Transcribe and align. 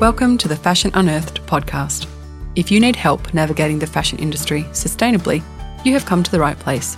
Welcome 0.00 0.38
to 0.38 0.46
the 0.46 0.54
Fashion 0.54 0.92
Unearthed 0.94 1.44
podcast. 1.46 2.06
If 2.54 2.70
you 2.70 2.78
need 2.78 2.94
help 2.94 3.34
navigating 3.34 3.80
the 3.80 3.86
fashion 3.88 4.20
industry 4.20 4.62
sustainably, 4.70 5.42
you 5.84 5.92
have 5.92 6.06
come 6.06 6.22
to 6.22 6.30
the 6.30 6.38
right 6.38 6.56
place. 6.56 6.96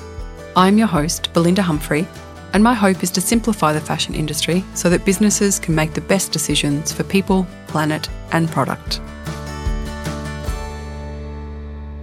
I'm 0.55 0.77
your 0.77 0.87
host, 0.87 1.33
Belinda 1.33 1.63
Humphrey, 1.63 2.07
and 2.53 2.63
my 2.63 2.75
hope 2.75 3.03
is 3.03 3.11
to 3.13 3.23
simplify 3.23 3.73
the 3.73 3.81
fashion 3.81 4.15
industry 4.15 4.63
so 4.75 4.91
that 4.91 5.07
businesses 5.07 5.59
can 5.59 5.75
make 5.75 5.95
the 5.95 6.03
best 6.03 6.31
decisions 6.31 6.93
for 6.93 7.03
people, 7.03 7.47
planet, 7.69 8.07
and 8.33 8.51
product. 8.51 9.01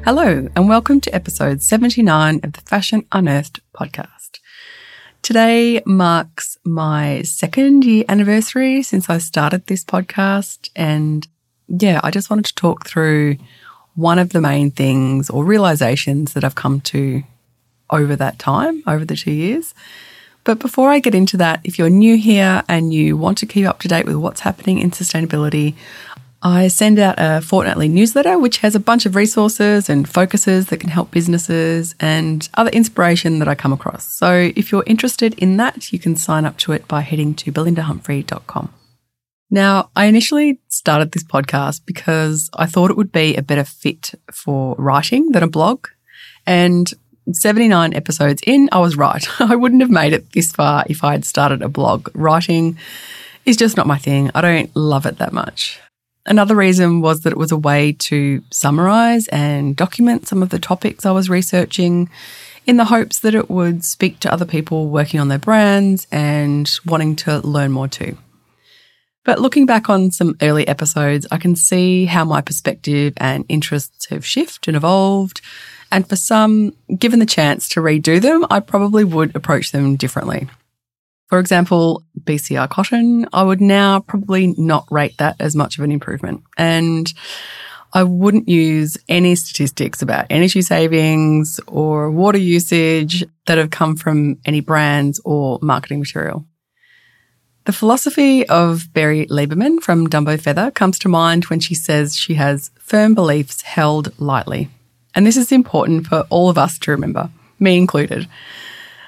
Hello, 0.04 0.50
and 0.56 0.68
welcome 0.68 1.00
to 1.02 1.14
episode 1.14 1.62
79 1.62 2.40
of 2.42 2.54
the 2.54 2.62
Fashion 2.62 3.06
Unearthed 3.12 3.60
podcast. 3.72 4.40
Today 5.28 5.82
marks 5.86 6.58
my 6.64 7.22
second 7.24 7.84
year 7.84 8.06
anniversary 8.08 8.82
since 8.82 9.10
I 9.10 9.18
started 9.18 9.68
this 9.68 9.84
podcast. 9.84 10.70
And 10.74 11.28
yeah, 11.68 12.00
I 12.02 12.12
just 12.12 12.30
wanted 12.30 12.46
to 12.46 12.56
talk 12.56 12.88
through 12.88 13.36
one 13.96 14.20
of 14.20 14.30
the 14.30 14.40
main 14.40 14.72
things 14.72 15.30
or 15.30 15.44
realizations 15.44 16.32
that 16.32 16.46
I've 16.46 16.56
come 16.56 16.80
to 16.80 17.24
over 17.90 18.16
that 18.16 18.40
time, 18.40 18.82
over 18.88 19.04
the 19.04 19.18
two 19.18 19.34
years. 19.34 19.74
But 20.46 20.60
before 20.60 20.92
I 20.92 21.00
get 21.00 21.14
into 21.14 21.36
that, 21.36 21.60
if 21.66 21.78
you're 21.78 21.90
new 21.90 22.16
here 22.16 22.64
and 22.70 22.94
you 22.94 23.18
want 23.18 23.38
to 23.40 23.46
keep 23.46 23.66
up 23.66 23.82
to 23.82 23.90
date 23.90 24.06
with 24.06 24.16
what's 24.16 24.40
happening 24.40 24.80
in 24.80 24.92
sustainability, 24.92 25.76
I 26.42 26.68
send 26.68 27.00
out 27.00 27.16
a 27.18 27.42
fortnightly 27.42 27.88
newsletter 27.88 28.38
which 28.38 28.60
has 28.60 28.76
a 28.76 28.80
bunch 28.80 29.06
of 29.06 29.16
resources 29.16 29.90
and 29.90 30.08
focuses 30.08 30.68
that 30.68 30.80
can 30.80 30.90
help 30.90 31.12
businesses 31.12 31.96
and 32.00 32.48
other 32.54 32.70
inspiration 32.70 33.40
that 33.40 33.48
I 33.48 33.56
come 33.56 33.74
across. 33.74 34.06
So 34.06 34.52
if 34.56 34.72
you're 34.72 34.84
interested 34.86 35.34
in 35.36 35.58
that, 35.58 35.92
you 35.92 36.00
can 36.00 36.16
sign 36.16 36.46
up 36.46 36.58
to 36.60 36.74
it 36.74 36.88
by 36.88 37.02
heading 37.02 37.34
to 37.36 37.52
belindahumphrey.com. 37.52 38.74
Now, 39.50 39.90
I 39.96 40.06
initially 40.06 40.60
started 40.68 41.12
this 41.12 41.24
podcast 41.24 41.82
because 41.86 42.50
I 42.54 42.66
thought 42.66 42.92
it 42.92 42.98
would 42.98 43.12
be 43.12 43.36
a 43.36 43.42
better 43.42 43.64
fit 43.64 44.14
for 44.32 44.76
writing 44.78 45.32
than 45.32 45.42
a 45.42 45.48
blog. 45.48 45.88
And 46.46 46.92
79 47.32 47.94
episodes 47.94 48.42
in, 48.46 48.70
I 48.72 48.80
was 48.80 48.98
right. 48.98 49.26
I 49.40 49.56
wouldn't 49.56 49.82
have 49.82 49.90
made 49.90 50.14
it 50.14 50.32
this 50.34 50.52
far 50.52 50.84
if 50.88 51.04
I 51.04 51.14
had 51.14 51.26
started 51.26 51.62
a 51.62 51.70
blog. 51.70 52.10
Writing 52.14 52.78
is 53.46 53.58
just 53.58 53.78
not 53.78 53.88
my 53.88 53.98
thing. 53.98 54.30
I 54.36 54.42
don't 54.42 54.76
love 54.76 55.06
it 55.06 55.18
that 55.20 55.34
much. 55.34 55.80
Another 56.28 56.56
reason 56.56 57.00
was 57.00 57.22
that 57.22 57.32
it 57.32 57.38
was 57.38 57.54
a 57.54 57.58
way 57.58 57.94
to 57.94 58.44
summarize 58.52 59.30
and 59.30 59.78
document 59.78 60.28
some 60.28 60.44
of 60.44 60.50
the 60.50 60.60
topics 60.60 61.06
I 61.06 61.12
was 61.12 61.30
researching 61.30 62.10
in 62.66 62.76
the 62.76 62.86
hopes 62.86 63.20
that 63.20 63.34
it 63.34 63.50
would 63.50 63.86
speak 63.86 64.20
to 64.20 64.32
other 64.32 64.46
people 64.46 64.90
working 64.90 65.22
on 65.22 65.30
their 65.30 65.40
brands 65.40 66.06
and 66.12 66.70
wanting 66.86 67.16
to 67.16 67.40
learn 67.48 67.72
more 67.72 67.88
too. 67.88 68.18
But 69.24 69.40
looking 69.40 69.66
back 69.66 69.90
on 69.90 70.12
some 70.12 70.36
early 70.42 70.68
episodes, 70.68 71.26
I 71.32 71.38
can 71.38 71.56
see 71.56 72.06
how 72.06 72.26
my 72.26 72.42
perspective 72.42 73.14
and 73.18 73.46
interests 73.48 74.08
have 74.08 74.26
shifted 74.26 74.70
and 74.70 74.76
evolved. 74.76 75.40
And 75.92 76.08
for 76.08 76.18
some, 76.18 76.74
given 76.98 77.20
the 77.20 77.26
chance 77.26 77.70
to 77.70 77.80
redo 77.80 78.22
them, 78.22 78.46
I 78.50 78.60
probably 78.60 79.06
would 79.06 79.34
approach 79.34 79.72
them 79.72 79.96
differently. 79.96 80.50
For 81.28 81.40
example, 81.40 82.04
BCI 82.24 82.70
cotton, 82.70 83.28
I 83.34 83.44
would 83.44 83.62
now 83.62 84.00
probably 84.00 84.54
not 84.58 84.88
rate 84.90 85.18
that 85.18 85.36
as 85.40 85.56
much 85.56 85.78
of 85.78 85.84
an 85.84 85.92
improvement. 85.92 86.44
And 86.58 87.14
I 87.94 88.04
wouldn't 88.04 88.48
use 88.48 88.98
any 89.10 89.36
statistics 89.36 90.02
about 90.02 90.28
energy 90.30 90.62
savings 90.62 91.60
or 91.68 92.12
water 92.12 92.38
usage 92.38 93.26
that 93.46 93.58
have 93.58 93.72
come 93.72 93.96
from 93.96 94.38
any 94.46 94.62
brands 94.62 95.20
or 95.26 95.60
marketing 95.62 96.00
material. 96.00 96.46
The 97.66 97.74
philosophy 97.74 98.48
of 98.48 98.94
Berry 98.94 99.26
Liberman 99.28 99.82
from 99.82 100.08
Dumbo 100.08 100.40
Feather 100.40 100.72
comes 100.72 100.98
to 101.00 101.10
mind 101.10 101.46
when 101.46 101.60
she 101.60 101.76
says 101.76 102.16
she 102.16 102.36
has 102.36 102.72
firm 102.80 103.14
beliefs 103.14 103.62
held 103.62 104.18
lightly. 104.20 104.70
And 105.14 105.26
this 105.26 105.36
is 105.36 105.52
important 105.52 106.08
for 106.08 106.26
all 106.30 106.50
of 106.50 106.58
us 106.58 106.80
to 106.80 106.92
remember, 106.92 107.30
me 107.60 107.78
included. 107.78 108.30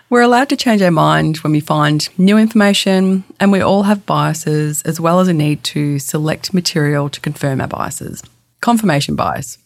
We're 0.10 0.22
allowed 0.22 0.50
to 0.50 0.58
change 0.58 0.82
our 0.82 0.90
mind 0.90 1.38
when 1.38 1.52
we 1.52 1.60
find 1.60 2.10
new 2.18 2.36
information, 2.36 3.24
and 3.40 3.52
we 3.52 3.62
all 3.62 3.84
have 3.84 4.08
biases 4.08 4.82
as 4.82 5.00
well 5.00 5.20
as 5.20 5.28
a 5.28 5.34
need 5.34 5.64
to 5.66 6.00
select 6.00 6.52
material 6.52 7.10
to 7.12 7.22
confirm 7.22 7.62
our 7.62 7.68
biases. 7.68 8.24
Confirmation 8.60 9.16
bias. 9.16 9.60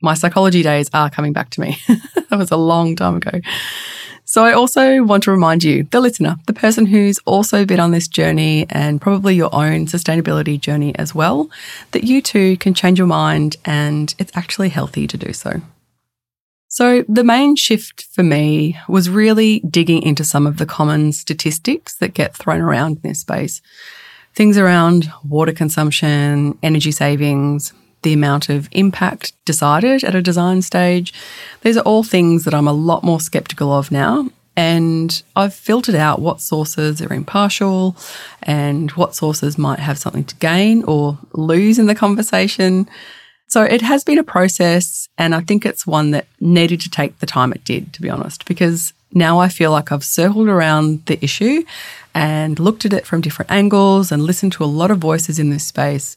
My 0.00 0.14
psychology 0.14 0.62
days 0.62 0.88
are 0.94 1.10
coming 1.10 1.34
back 1.34 1.50
to 1.50 1.60
me. 1.60 1.76
that 2.30 2.38
was 2.38 2.50
a 2.50 2.56
long 2.56 2.96
time 2.96 3.16
ago. 3.16 3.40
So, 4.24 4.42
I 4.42 4.54
also 4.54 5.02
want 5.02 5.24
to 5.24 5.30
remind 5.30 5.62
you, 5.62 5.82
the 5.90 6.00
listener, 6.00 6.36
the 6.46 6.54
person 6.54 6.86
who's 6.86 7.18
also 7.26 7.66
been 7.66 7.78
on 7.78 7.90
this 7.90 8.08
journey 8.08 8.64
and 8.70 9.02
probably 9.02 9.34
your 9.34 9.54
own 9.54 9.84
sustainability 9.84 10.58
journey 10.58 10.96
as 10.96 11.14
well, 11.14 11.50
that 11.90 12.04
you 12.04 12.22
too 12.22 12.56
can 12.56 12.72
change 12.72 12.96
your 12.96 13.06
mind 13.06 13.56
and 13.66 14.14
it's 14.18 14.34
actually 14.34 14.70
healthy 14.70 15.06
to 15.06 15.18
do 15.18 15.34
so. 15.34 15.60
So 16.74 17.04
the 17.08 17.22
main 17.22 17.54
shift 17.54 18.02
for 18.10 18.24
me 18.24 18.76
was 18.88 19.08
really 19.08 19.60
digging 19.60 20.02
into 20.02 20.24
some 20.24 20.44
of 20.44 20.56
the 20.56 20.66
common 20.66 21.12
statistics 21.12 21.94
that 21.98 22.14
get 22.14 22.36
thrown 22.36 22.60
around 22.60 22.96
in 22.96 23.10
this 23.10 23.20
space. 23.20 23.62
Things 24.34 24.58
around 24.58 25.08
water 25.22 25.52
consumption, 25.52 26.58
energy 26.64 26.90
savings, 26.90 27.72
the 28.02 28.12
amount 28.12 28.48
of 28.48 28.68
impact 28.72 29.34
decided 29.44 30.02
at 30.02 30.16
a 30.16 30.20
design 30.20 30.62
stage. 30.62 31.14
These 31.60 31.76
are 31.76 31.84
all 31.84 32.02
things 32.02 32.42
that 32.42 32.54
I'm 32.54 32.66
a 32.66 32.72
lot 32.72 33.04
more 33.04 33.20
skeptical 33.20 33.72
of 33.72 33.92
now. 33.92 34.28
And 34.56 35.22
I've 35.36 35.54
filtered 35.54 35.94
out 35.94 36.20
what 36.20 36.40
sources 36.40 37.00
are 37.00 37.12
impartial 37.12 37.96
and 38.42 38.90
what 38.92 39.14
sources 39.14 39.56
might 39.56 39.78
have 39.78 39.96
something 39.96 40.24
to 40.24 40.34
gain 40.34 40.82
or 40.88 41.20
lose 41.34 41.78
in 41.78 41.86
the 41.86 41.94
conversation. 41.94 42.88
So 43.54 43.62
it 43.62 43.82
has 43.82 44.02
been 44.02 44.18
a 44.18 44.24
process, 44.24 45.08
and 45.16 45.32
I 45.32 45.40
think 45.40 45.64
it's 45.64 45.86
one 45.86 46.10
that 46.10 46.26
needed 46.40 46.80
to 46.80 46.90
take 46.90 47.20
the 47.20 47.26
time 47.26 47.52
it 47.52 47.62
did, 47.64 47.92
to 47.92 48.02
be 48.02 48.10
honest, 48.10 48.46
because 48.46 48.92
now 49.12 49.38
I 49.38 49.48
feel 49.48 49.70
like 49.70 49.92
I've 49.92 50.02
circled 50.02 50.48
around 50.48 51.06
the 51.06 51.22
issue 51.22 51.62
and 52.16 52.58
looked 52.58 52.84
at 52.84 52.92
it 52.92 53.06
from 53.06 53.20
different 53.20 53.52
angles 53.52 54.10
and 54.10 54.24
listened 54.24 54.50
to 54.54 54.64
a 54.64 54.74
lot 54.80 54.90
of 54.90 54.98
voices 54.98 55.38
in 55.38 55.50
this 55.50 55.64
space. 55.64 56.16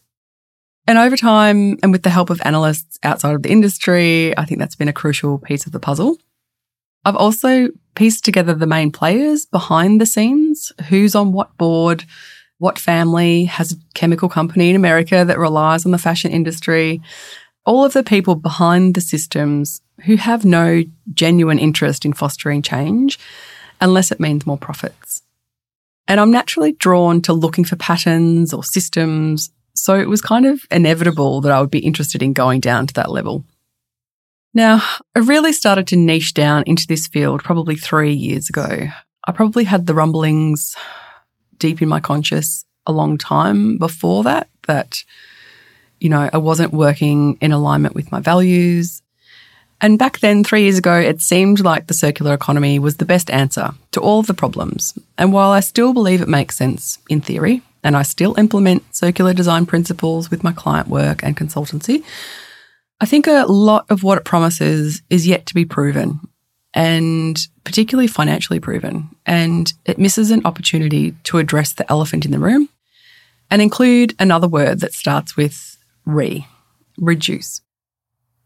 And 0.88 0.98
over 0.98 1.16
time, 1.16 1.78
and 1.84 1.92
with 1.92 2.02
the 2.02 2.10
help 2.10 2.32
of 2.32 2.42
analysts 2.44 2.98
outside 3.04 3.36
of 3.36 3.44
the 3.44 3.52
industry, 3.52 4.36
I 4.36 4.44
think 4.44 4.60
that's 4.60 4.76
been 4.76 4.88
a 4.88 5.02
crucial 5.02 5.38
piece 5.38 5.68
of 5.68 5.74
the 5.74 5.80
puzzle. 5.80 6.18
I've 7.06 7.16
also 7.16 7.70
pieced 7.94 8.26
together 8.26 8.56
the 8.56 8.66
main 8.66 8.92
players 8.92 9.46
behind 9.46 10.02
the 10.02 10.08
scenes, 10.08 10.72
who's 10.90 11.14
on 11.14 11.34
what 11.34 11.56
board, 11.60 12.04
what 12.60 12.80
family 12.80 13.46
has 13.46 13.72
a 13.72 13.78
chemical 13.94 14.30
company 14.30 14.70
in 14.70 14.76
America 14.76 15.24
that 15.26 15.38
relies 15.38 15.86
on 15.86 15.92
the 15.92 15.98
fashion 15.98 16.32
industry? 16.32 17.02
All 17.66 17.86
of 17.86 17.94
the 17.94 18.04
people 18.04 18.36
behind 18.36 18.96
the 18.96 19.02
systems 19.02 19.82
who 20.06 20.16
have 20.16 20.46
no 20.46 20.84
genuine 21.14 21.60
interest 21.60 22.06
in 22.06 22.14
fostering 22.14 22.62
change 22.62 23.20
unless 23.82 24.12
it 24.12 24.20
means 24.20 24.46
more 24.46 24.58
profits. 24.58 25.22
And 26.08 26.20
I'm 26.20 26.32
naturally 26.32 26.72
drawn 26.72 27.22
to 27.24 27.34
looking 27.34 27.66
for 27.66 27.76
patterns 27.76 28.54
or 28.54 28.64
systems. 28.64 29.52
So 29.76 30.00
it 30.00 30.08
was 30.08 30.22
kind 30.22 30.46
of 30.46 30.62
inevitable 30.72 31.42
that 31.42 31.52
I 31.52 31.60
would 31.60 31.70
be 31.70 31.80
interested 31.80 32.24
in 32.24 32.34
going 32.34 32.62
down 32.62 32.88
to 32.88 32.94
that 32.96 33.12
level. 33.12 33.44
Now, 34.54 34.82
I 35.14 35.20
really 35.20 35.54
started 35.54 35.86
to 35.88 35.98
niche 35.98 36.34
down 36.34 36.64
into 36.66 36.88
this 36.88 37.08
field 37.08 37.44
probably 37.44 37.76
three 37.76 38.14
years 38.14 38.50
ago. 38.50 38.88
I 39.28 39.32
probably 39.34 39.66
had 39.66 39.86
the 39.86 39.94
rumblings 39.94 40.76
deep 41.60 41.82
in 41.82 41.90
my 41.90 42.00
conscious 42.00 42.66
a 42.86 42.92
long 42.92 43.18
time 43.18 43.78
before 43.78 44.24
that, 44.24 44.50
that, 44.68 45.04
you 46.00 46.10
know, 46.10 46.30
I 46.32 46.38
wasn't 46.38 46.74
working 46.74 47.38
in 47.42 47.52
alignment 47.52 47.96
with 47.96 48.12
my 48.12 48.20
values. 48.20 49.02
And 49.80 50.00
back 50.00 50.20
then, 50.20 50.44
three 50.44 50.64
years 50.64 50.78
ago, 50.78 51.00
it 51.00 51.22
seemed 51.22 51.60
like 51.60 51.88
the 51.88 51.94
circular 51.94 52.34
economy 52.34 52.80
was 52.80 52.98
the 52.98 53.06
best 53.06 53.30
answer 53.30 53.72
to 53.92 54.02
all 54.02 54.20
of 54.20 54.28
the 54.28 54.34
problems. 54.34 54.98
And 55.18 55.32
while 55.32 55.52
I 55.52 55.60
still 55.60 55.94
believe 55.94 56.22
it 56.22 56.28
makes 56.28 56.58
sense 56.58 56.98
in 57.10 57.22
theory, 57.22 57.62
and 57.84 57.96
I 57.96 58.02
still 58.02 58.38
implement 58.40 58.96
circular 58.96 59.34
design 59.34 59.66
principles 59.66 60.32
with 60.32 60.44
my 60.44 60.52
client 60.52 60.88
work 60.88 61.24
and 61.24 61.38
consultancy, 61.38 62.04
I 63.00 63.06
think 63.06 63.28
a 63.28 63.46
lot 63.48 63.86
of 63.90 64.02
what 64.02 64.18
it 64.18 64.26
promises 64.26 65.04
is 65.10 65.28
yet 65.28 65.46
to 65.46 65.54
be 65.54 65.66
proven 65.66 66.20
and 66.78 67.48
particularly 67.64 68.06
financially 68.06 68.60
proven. 68.60 69.10
And 69.26 69.74
it 69.86 69.98
misses 69.98 70.30
an 70.30 70.46
opportunity 70.46 71.16
to 71.24 71.40
address 71.40 71.74
the 71.74 71.92
elephant 71.92 72.24
in 72.24 72.30
the 72.30 72.38
room 72.38 72.70
and 73.50 73.64
include 73.64 74.14
another 74.20 74.48
word 74.48 74.82
that 74.82 74.94
starts 74.94 75.36
with 75.36 75.76
re, 76.06 76.46
reduce. 77.00 77.62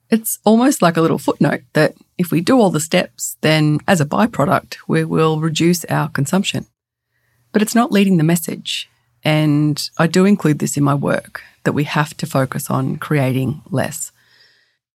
It's 0.09 0.39
almost 0.45 0.81
like 0.81 0.95
a 0.95 1.01
little 1.01 1.17
footnote 1.17 1.63
that 1.73 1.95
if 2.17 2.31
we 2.31 2.39
do 2.39 2.57
all 2.57 2.69
the 2.69 2.79
steps, 2.79 3.35
then 3.41 3.79
as 3.85 3.99
a 3.99 4.05
byproduct, 4.05 4.77
we 4.87 5.03
will 5.03 5.41
reduce 5.41 5.83
our 5.85 6.07
consumption. 6.07 6.65
But 7.51 7.61
it's 7.61 7.75
not 7.75 7.91
leading 7.91 8.15
the 8.15 8.23
message. 8.23 8.89
And 9.25 9.89
I 9.97 10.07
do 10.07 10.23
include 10.23 10.59
this 10.59 10.77
in 10.77 10.85
my 10.85 10.95
work 10.95 11.43
that 11.65 11.73
we 11.73 11.83
have 11.83 12.15
to 12.15 12.25
focus 12.25 12.69
on 12.69 12.95
creating 12.95 13.61
less 13.69 14.13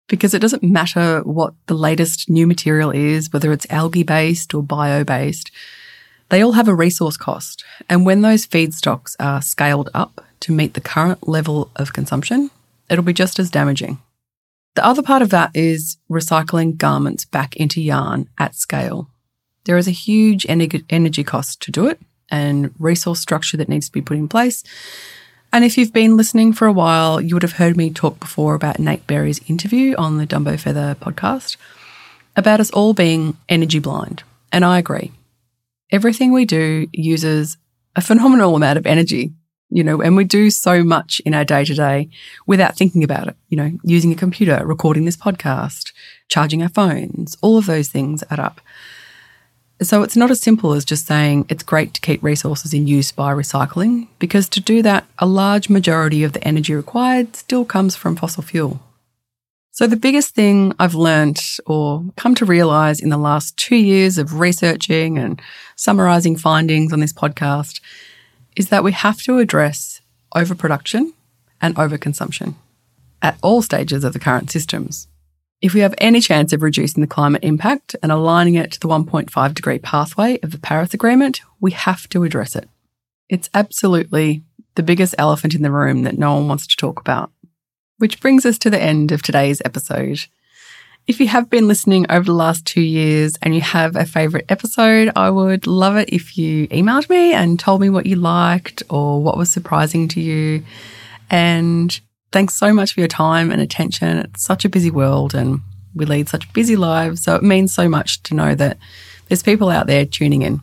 because 0.07 0.33
it 0.33 0.39
doesn't 0.39 0.63
matter 0.63 1.21
what 1.21 1.53
the 1.67 1.73
latest 1.73 2.29
new 2.29 2.45
material 2.45 2.91
is, 2.91 3.31
whether 3.31 3.51
it's 3.51 3.65
algae 3.69 4.03
based 4.03 4.53
or 4.53 4.61
bio 4.61 5.03
based, 5.03 5.51
they 6.29 6.41
all 6.41 6.53
have 6.53 6.67
a 6.67 6.75
resource 6.75 7.17
cost. 7.17 7.63
And 7.89 8.05
when 8.05 8.21
those 8.21 8.45
feedstocks 8.45 9.15
are 9.19 9.41
scaled 9.41 9.89
up 9.93 10.25
to 10.41 10.51
meet 10.51 10.73
the 10.73 10.81
current 10.81 11.27
level 11.27 11.71
of 11.75 11.93
consumption, 11.93 12.49
it'll 12.89 13.03
be 13.03 13.13
just 13.13 13.39
as 13.39 13.49
damaging. 13.49 13.99
The 14.75 14.85
other 14.85 15.01
part 15.01 15.21
of 15.21 15.29
that 15.29 15.51
is 15.53 15.97
recycling 16.09 16.77
garments 16.77 17.25
back 17.25 17.55
into 17.55 17.81
yarn 17.81 18.27
at 18.37 18.55
scale. 18.55 19.09
There 19.63 19.77
is 19.77 19.87
a 19.87 19.91
huge 19.91 20.45
energy 20.49 21.23
cost 21.23 21.61
to 21.61 21.71
do 21.71 21.87
it 21.87 21.99
and 22.29 22.73
resource 22.79 23.19
structure 23.19 23.57
that 23.57 23.69
needs 23.69 23.87
to 23.87 23.91
be 23.91 24.01
put 24.01 24.17
in 24.17 24.27
place. 24.27 24.63
And 25.55 25.63
if 25.63 25.77
you've 25.77 25.93
been 25.93 26.17
listening 26.17 26.51
for 26.51 26.67
a 26.67 26.73
while, 26.73 27.21
you 27.21 27.33
would 27.33 27.41
have 27.41 27.53
heard 27.53 27.77
me 27.77 27.89
talk 27.89 28.19
before 28.19 28.55
about 28.55 28.77
Nate 28.77 29.07
Berry's 29.07 29.39
interview 29.49 29.95
on 29.95 30.17
the 30.17 30.27
Dumbo 30.27 30.59
Feather 30.59 30.97
podcast 30.99 31.55
about 32.35 32.59
us 32.59 32.71
all 32.71 32.93
being 32.93 33.37
energy 33.47 33.79
blind. 33.79 34.23
And 34.51 34.65
I 34.65 34.79
agree. 34.79 35.13
Everything 35.93 36.33
we 36.33 36.43
do 36.43 36.87
uses 36.91 37.55
a 37.95 38.01
phenomenal 38.01 38.53
amount 38.57 38.77
of 38.77 38.85
energy, 38.85 39.31
you 39.69 39.81
know, 39.81 40.01
and 40.01 40.17
we 40.17 40.25
do 40.25 40.49
so 40.49 40.83
much 40.83 41.21
in 41.25 41.33
our 41.33 41.45
day 41.45 41.63
to 41.63 41.73
day 41.73 42.09
without 42.45 42.75
thinking 42.75 43.01
about 43.01 43.29
it, 43.29 43.37
you 43.47 43.55
know, 43.55 43.71
using 43.81 44.11
a 44.11 44.15
computer, 44.15 44.61
recording 44.65 45.05
this 45.05 45.15
podcast, 45.15 45.93
charging 46.27 46.63
our 46.63 46.67
phones, 46.67 47.37
all 47.41 47.57
of 47.57 47.65
those 47.65 47.87
things 47.87 48.25
add 48.29 48.41
up. 48.41 48.59
So 49.81 50.03
it's 50.03 50.15
not 50.15 50.31
as 50.31 50.39
simple 50.39 50.71
as 50.71 50.85
just 50.85 51.05
saying 51.05 51.47
it's 51.49 51.61
great 51.61 51.93
to 51.93 52.01
keep 52.01 52.23
resources 52.23 52.73
in 52.73 52.87
use 52.87 53.11
by 53.11 53.33
recycling, 53.33 54.07
because 54.19 54.47
to 54.49 54.61
do 54.61 54.81
that, 54.81 55.05
a 55.19 55.25
large 55.25 55.69
majority 55.69 56.23
of 56.23 56.31
the 56.31 56.43
energy 56.47 56.73
required 56.73 57.35
still 57.35 57.65
comes 57.65 57.95
from 57.95 58.15
fossil 58.15 58.41
fuel. 58.41 58.79
So 59.71 59.85
the 59.85 59.97
biggest 59.97 60.33
thing 60.33 60.73
I've 60.79 60.95
learned 60.95 61.41
or 61.65 62.05
come 62.15 62.35
to 62.35 62.45
realize 62.45 63.01
in 63.01 63.09
the 63.09 63.17
last 63.17 63.57
two 63.57 63.75
years 63.75 64.17
of 64.17 64.39
researching 64.39 65.17
and 65.17 65.41
summarizing 65.75 66.37
findings 66.37 66.93
on 66.93 67.01
this 67.01 67.11
podcast 67.11 67.81
is 68.55 68.69
that 68.69 68.85
we 68.85 68.93
have 68.93 69.21
to 69.23 69.39
address 69.39 69.99
overproduction 70.33 71.13
and 71.59 71.75
overconsumption 71.75 72.53
at 73.21 73.37
all 73.43 73.61
stages 73.61 74.05
of 74.05 74.13
the 74.13 74.19
current 74.19 74.49
systems. 74.49 75.09
If 75.65 75.73
we 75.73 75.79
have 75.79 75.95
any 75.97 76.21
chance 76.21 76.53
of 76.53 76.61
reducing 76.61 77.01
the 77.01 77.07
climate 77.07 77.43
impact 77.43 77.95
and 78.03 78.11
aligning 78.11 78.53
it 78.53 78.73
to 78.73 78.79
the 78.79 78.87
1.5 78.87 79.53
degree 79.55 79.79
pathway 79.79 80.37
of 80.43 80.51
the 80.51 80.59
Paris 80.59 80.93
Agreement, 80.93 81.41
we 81.59 81.71
have 81.71 82.07
to 82.09 82.23
address 82.23 82.55
it. 82.55 82.69
It's 83.29 83.49
absolutely 83.51 84.43
the 84.75 84.83
biggest 84.83 85.15
elephant 85.17 85.55
in 85.55 85.63
the 85.63 85.71
room 85.71 86.03
that 86.03 86.19
no 86.19 86.35
one 86.35 86.47
wants 86.47 86.67
to 86.67 86.77
talk 86.77 86.99
about. 86.99 87.31
Which 87.97 88.21
brings 88.21 88.45
us 88.45 88.59
to 88.59 88.69
the 88.69 88.79
end 88.79 89.11
of 89.11 89.23
today's 89.23 89.59
episode. 89.65 90.27
If 91.07 91.19
you 91.19 91.29
have 91.29 91.49
been 91.49 91.67
listening 91.67 92.05
over 92.11 92.25
the 92.25 92.33
last 92.33 92.67
two 92.67 92.81
years 92.83 93.35
and 93.41 93.55
you 93.55 93.61
have 93.61 93.95
a 93.95 94.05
favourite 94.05 94.45
episode, 94.49 95.11
I 95.15 95.31
would 95.31 95.65
love 95.65 95.97
it 95.97 96.09
if 96.09 96.37
you 96.37 96.67
emailed 96.67 97.09
me 97.09 97.33
and 97.33 97.59
told 97.59 97.81
me 97.81 97.89
what 97.89 98.05
you 98.05 98.17
liked 98.17 98.83
or 98.87 99.19
what 99.19 99.35
was 99.35 99.51
surprising 99.51 100.09
to 100.09 100.21
you. 100.21 100.63
And 101.31 101.99
thanks 102.35 102.53
so 102.53 102.73
much 102.73 102.91
for 102.91 102.99
your 102.99 103.07
time 103.07 103.49
and 103.49 103.61
attention. 103.61 104.17
It's 104.17 104.43
such 104.43 104.65
a 104.65 104.69
busy 104.69 104.91
world 104.91 105.33
and 105.33 105.61
we 105.95 106.03
lead 106.05 106.27
such 106.27 106.51
busy 106.51 106.75
lives. 106.75 107.23
So 107.23 107.33
it 107.33 107.43
means 107.43 107.73
so 107.73 107.87
much 107.87 108.21
to 108.23 108.33
know 108.33 108.53
that 108.55 108.77
there's 109.29 109.41
people 109.41 109.69
out 109.69 109.87
there 109.87 110.05
tuning 110.05 110.41
in. 110.41 110.59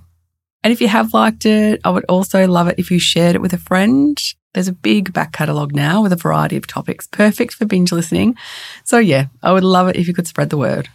And 0.62 0.70
if 0.70 0.82
you 0.82 0.88
have 0.88 1.14
liked 1.14 1.46
it, 1.46 1.80
I 1.82 1.88
would 1.88 2.04
also 2.10 2.46
love 2.46 2.69
it 2.69 2.78
if 2.78 2.90
you 2.90 2.98
shared 2.98 3.36
it 3.36 3.40
with 3.40 3.54
a 3.54 3.58
friend. 3.58 4.20
There's 4.52 4.69
a 4.69 4.74
big 4.74 5.14
back 5.14 5.32
catalogue 5.32 5.74
now 5.74 6.02
with 6.02 6.12
a 6.12 6.16
variety 6.16 6.58
of 6.58 6.66
topics, 6.66 7.06
perfect 7.06 7.54
for 7.54 7.64
binge 7.64 7.90
listening. 7.90 8.36
So, 8.84 8.98
yeah, 8.98 9.28
I 9.42 9.52
would 9.52 9.64
love 9.64 9.88
it 9.88 9.96
if 9.96 10.06
you 10.06 10.12
could 10.12 10.26
spread 10.26 10.50
the 10.50 10.58
word. 10.58 10.90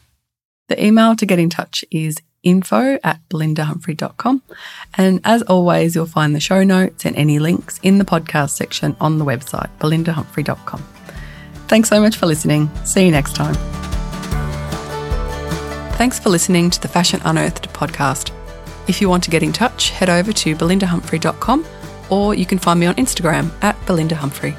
The 0.67 0.85
email 0.85 1.15
to 1.15 1.25
get 1.25 1.39
in 1.39 1.49
touch 1.49 1.83
is 1.89 2.17
info 2.43 2.97
at 3.03 3.19
belindahumphrey.com. 3.29 4.41
And 4.95 5.21
as 5.23 5.41
always, 5.43 5.95
you'll 5.95 6.05
find 6.05 6.35
the 6.35 6.39
show 6.39 6.63
notes 6.63 7.05
and 7.05 7.15
any 7.15 7.39
links 7.39 7.79
in 7.83 7.97
the 7.97 8.05
podcast 8.05 8.51
section 8.51 8.95
on 8.99 9.17
the 9.17 9.25
website, 9.25 9.69
belindahumphrey.com. 9.79 10.83
Thanks 11.67 11.89
so 11.89 11.99
much 11.99 12.15
for 12.15 12.25
listening. 12.25 12.69
See 12.85 13.05
you 13.05 13.11
next 13.11 13.35
time. 13.35 13.55
Thanks 15.97 16.19
for 16.19 16.29
listening 16.29 16.69
to 16.69 16.81
the 16.81 16.87
Fashion 16.87 17.19
Unearthed 17.25 17.73
podcast. 17.73 18.31
If 18.87 19.01
you 19.01 19.09
want 19.09 19.23
to 19.25 19.31
get 19.31 19.43
in 19.43 19.51
touch, 19.51 19.89
head 19.89 20.09
over 20.09 20.31
to 20.31 20.55
belindahumphrey.com 20.55 21.65
or 22.09 22.35
you 22.35 22.45
can 22.45 22.57
find 22.57 22.79
me 22.79 22.85
on 22.85 22.95
Instagram 22.95 23.51
at 23.63 23.75
Belinda 23.85 24.15
Humphrey. 24.15 24.55